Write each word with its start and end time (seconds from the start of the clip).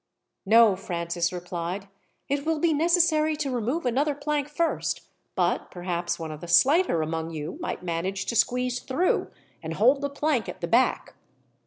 "No," 0.47 0.75
Francis 0.75 1.31
replied. 1.31 1.87
"It 2.27 2.43
will 2.43 2.57
be 2.57 2.73
necessary 2.73 3.35
to 3.35 3.51
remove 3.51 3.85
another 3.85 4.15
plank 4.15 4.49
first, 4.49 5.01
but 5.35 5.69
perhaps 5.69 6.17
one 6.17 6.31
of 6.31 6.41
the 6.41 6.47
slighter 6.47 7.03
among 7.03 7.29
you 7.29 7.59
might 7.61 7.83
manage 7.83 8.25
to 8.25 8.35
squeeze 8.35 8.79
through, 8.79 9.29
and 9.61 9.75
hold 9.75 10.01
the 10.01 10.09
plank 10.09 10.49
at 10.49 10.59
the 10.59 10.67
back. 10.67 11.13